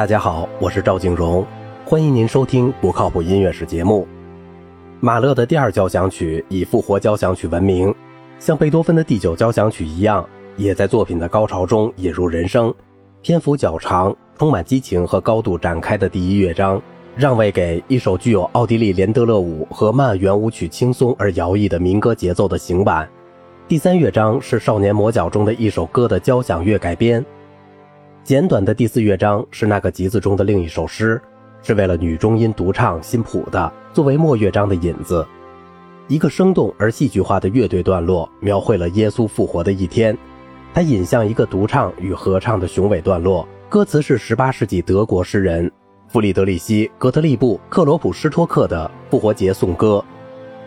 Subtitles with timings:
[0.00, 1.44] 大家好，我是赵静荣，
[1.84, 4.08] 欢迎您收听不靠谱音乐史节目。
[4.98, 7.94] 马勒的第二交响曲以复活交响曲闻名，
[8.38, 10.26] 像贝多芬的第九交响曲一样，
[10.56, 12.72] 也在作品的高潮中引入人声，
[13.20, 16.80] 篇幅较长、充满激情和高度展开的第一乐章，
[17.14, 23.06] 让位给一首具有奥地利连德勒舞和曼圆舞曲轻松而摇曳的民歌节奏的行板。
[23.68, 27.22] 第三乐章是《少年魔角》中的一首歌的交响乐改编。
[28.30, 31.20] 简短的第四乐章是那个集子中的另一首诗，
[31.62, 35.26] 是为了女中音独唱新谱的，作为末乐章的引子。
[36.06, 40.16] 一个生动而戏剧化的乐队段落，描绘了耶稣复活的一天。
[40.72, 45.68] 它引向一个独唱与合唱的雄伟段落，歌词是18世纪德国诗人
[46.06, 49.96] 弗里德里希·格特利布·克罗普施托克的《复活节颂歌》。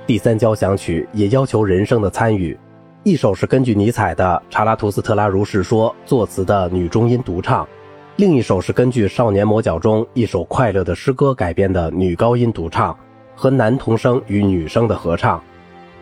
[0.05, 2.59] 第三交响曲也要求人声的参与。
[3.03, 7.67] 一首是根据尼采的《查拉图斯特拉如是说》作词的女中音独唱，
[8.15, 12.97] 另一首是根据《少年魔角》中一首快乐的诗歌改编的女高音独唱
[13.35, 15.43] 和男童声与女声的合唱。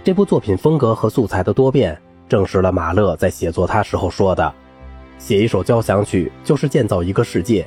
[0.04, 2.00] 这部作品风格和素材的多变，
[2.30, 4.54] 证实了马勒在写作它时候说的
[5.18, 7.66] ：“写一首交响曲就是建造一个世界，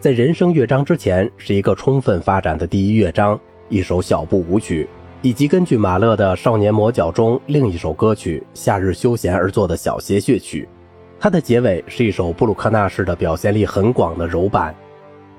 [0.00, 3.38] 在人生乐章之前是一个充分发展的第一乐章，
[3.68, 4.88] 一首小步舞曲。”
[5.24, 10.68] 以及根据马勒的《少年魔角》中另一首歌曲《夏日休闲》而作的小协谑曲，
[11.18, 14.74] 它的结尾是一首布鲁克纳式的表现力很广的柔板。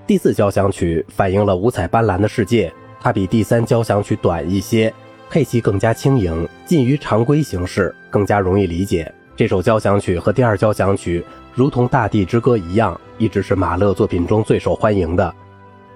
[0.07, 4.91] 第四交响曲反映了五彩斑斓的世界，它比第三交响曲短一些，
[5.29, 9.13] 配器更加轻盈，近于常规形式，更加容易理解。
[9.35, 15.31] 这首交响曲和第二交响曲如同《大地之歌》一样，一直是马勒作品中最受欢迎的。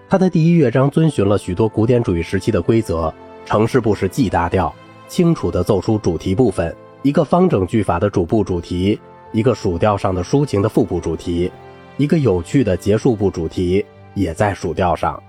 [0.07, 3.11] 它的第一乐章遵循了许多古典主义时期的规则。
[3.49, 4.71] 城市部是 G 大调，
[5.07, 8.99] 清楚地奏出主题部分，一个方整句法的主部主题，
[9.31, 11.51] 一个属调上的抒情的副部主题，
[11.97, 13.83] 一个有趣的结束部主题
[14.13, 15.19] 也在属调上。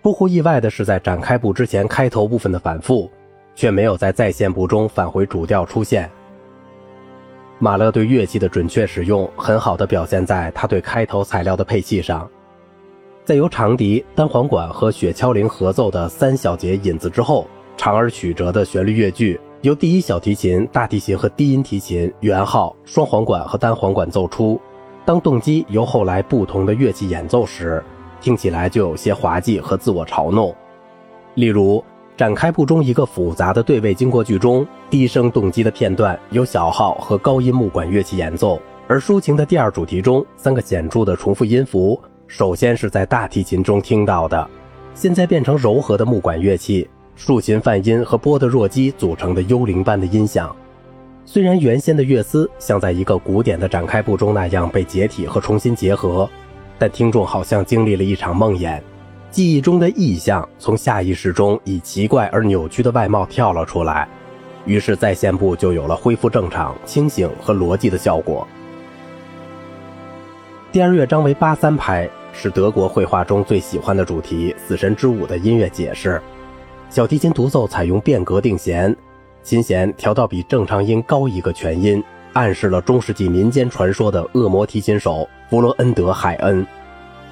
[0.00, 3.10] 不乎意外的是，在展开部之前开头部分的反复，
[3.56, 6.08] 却没有在再现部中返回主调出现。
[7.58, 12.30] 马勒对乐器的准确使用，很好地表现在他对开头材料的配器上。
[13.24, 24.60] 在由长笛、单簧管和雪橇铃合奏的三小节引子之后，长而曲折的旋律乐句由第一小提琴、大提琴和低音提琴、圆号、双簧管和单簧管奏出。
[25.04, 27.82] 当动机由后来不同的乐器演奏时，
[28.20, 30.54] 听起来就有些滑稽和自我嘲弄。
[31.34, 31.82] 例如，
[32.16, 42.00] 展开部中一个复杂的对位经过句中，低声动机的片段由小号和高音木管乐器演奏，而抒情的第二主题中，三个显著的重复音符。
[42.30, 44.48] 首先是在大提琴中听到的，
[44.94, 50.54] 现在变成柔和的木管乐器、竖琴泛音和波的弱基组成的幽灵般的音响。
[51.24, 56.30] 虽然原先的乐思像在一个古典的展开部中那样被解体和重新结合，
[56.78, 58.80] 但听众好像经历了一场梦魇，
[59.32, 64.08] 记忆中的意象从下意识中以奇怪而扭曲的外貌跳了出来，
[64.64, 68.46] 于是在线部就有了恢复正常、清醒和逻辑的效果。
[70.70, 72.08] 第二乐章为八三拍。
[72.32, 76.20] 是德国绘画中最喜欢的主题——死神之舞的音乐解释。
[76.88, 78.94] 小提琴独奏采用变格定弦，
[79.42, 82.02] 琴弦调到比正常音高一个全音，
[82.32, 86.66] 暗示了中世纪民间传说的恶魔提琴手弗罗恩德·海恩。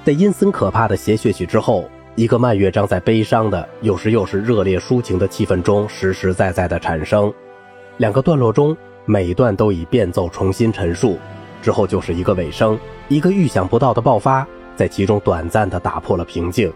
[0.05, 7.31] 在阴森可怕的谐谑曲之后，一个慢乐章在悲伤的，有时又是热烈抒情的气氛中实实在在的产生。
[7.97, 11.19] 两个段落中，每一段都以变奏重新陈述，
[11.61, 12.79] 之后就是一个尾声，
[13.09, 14.47] 一个预想不到的爆发。
[14.79, 16.71] 在其中短暂地打破了平静。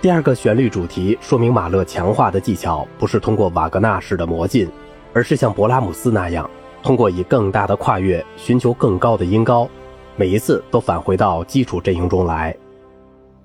[0.00, 4.68] 第二个旋律主题说明马勒强化的技巧不是通过瓦格纳式的魔镜，
[5.12, 6.50] 而是像勃拉姆斯那样，
[6.82, 9.68] 通过以更大的跨越寻求更高的音高，
[10.16, 12.52] 每一次都返回到基础阵营中来。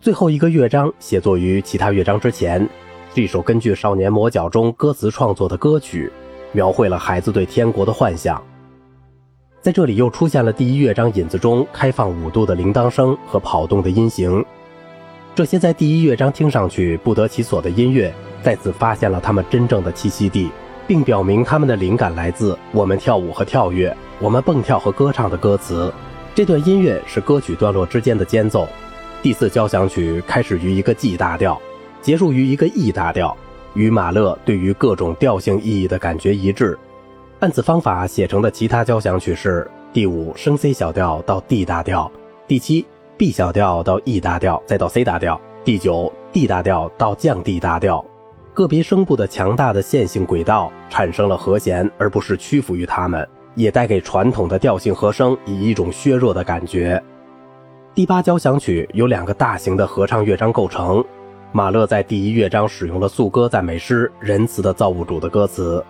[0.02, 2.68] 最后一个乐章写作于其他乐章之前，
[3.14, 6.12] 是一首根据《少年魔角》中歌词创作的歌曲，
[6.52, 8.44] 描绘了孩子对天国的幻想。
[9.68, 14.42] 在这里又出现了第一乐章引子中开放五度的铃铛声和跑动的音型，
[15.36, 20.50] 这些在第一乐章听上去不得其所的音乐，再次发现了他们真正的栖息地，
[20.88, 25.94] 并表明他们的灵感来自我们跳舞和跳跃，我们蹦跳和歌唱的歌词。
[26.34, 28.66] 这段音乐是歌曲段落之间的间奏。
[29.22, 31.62] 第四交响曲开始于一个 G 大调，
[32.02, 33.36] 结束于一个 E 大调，
[33.74, 36.80] 与马勒对于各种调性意义的感觉一致。
[37.40, 42.12] 按此方法写成的其他交响曲是第五升 C 小调到 D 大调，
[42.48, 42.84] 第七
[43.16, 48.04] B 小调到 E 大调，再到 C 大调，第九 D 大调到降 D 大调。
[48.56, 57.02] 个别声部的强大的线性轨道产生了和弦，而不是屈服于它们，也带给传统的调性和声以一种削弱的感觉。
[57.94, 61.06] 第八交响曲由两个大型的合唱乐章构成。
[61.52, 65.84] 马勒在第一乐章使用了颂歌赞美诗“仁慈的造物主”的歌词。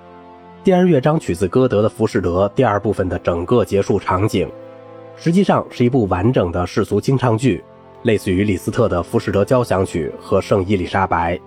[0.68, 4.52] 第二乐章取自歌德的《浮士德》第二部分的整个结束场景，
[5.16, 7.64] 实际上是一部完整的世俗清唱剧，
[8.04, 11.38] 类似于李斯特的《浮士德交响曲》和《圣伊丽莎白》。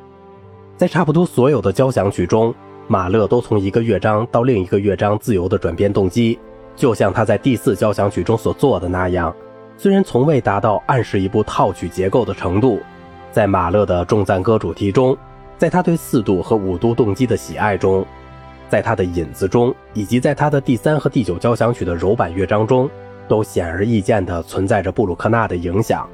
[0.75, 2.55] 在差不多所有的交响曲中，
[2.88, 6.38] 马勒都从一个乐章到另一个乐章自由地转变动机，
[6.75, 9.31] 就像他在第四交响曲中所做的那样。
[9.76, 12.81] 虽然从未达到暗示一部套曲结构的程度，
[13.31, 15.14] 在马勒的众赞歌主题中，
[15.58, 18.02] 在他对四度和五度动机的喜爱中。
[18.70, 22.88] 在他的引子中，以及在他的第三和第九交响曲的柔板乐章中，
[23.28, 26.08] 都显而易见地存在着布鲁克纳的影响。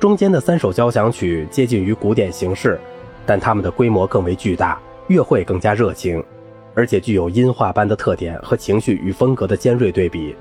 [0.00, 2.78] 中间的三首交响曲接近于古典形式，
[3.24, 6.22] 但它们的规模更为巨大，乐会更加热情，
[6.74, 10.34] 而且具有音画般的特点和情绪与风格的尖锐对比。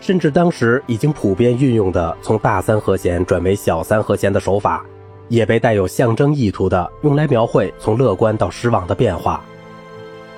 [0.00, 4.84] 甚至当时已经普遍运用的从大三和弦转为小三和弦的手法，
[5.28, 9.44] 也被带有象征意图的用来描绘从乐观到失望的变化。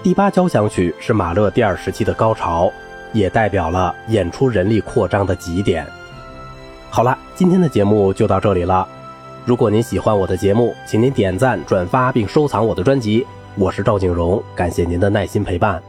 [0.03, 2.73] 第八交响曲是马勒第二时期的高潮，
[3.13, 5.87] 也代表了演出人力扩张的极点。
[6.89, 8.89] 好了，今天的节目就到这里了。
[9.45, 13.27] 如果您喜欢我的节目，请您点赞、转发并收藏我的专辑。
[13.57, 15.83] 我是赵景荣，感谢您的耐心陪伴。